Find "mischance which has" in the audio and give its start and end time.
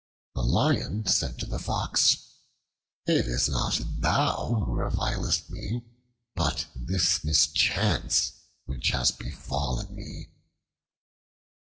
7.23-9.11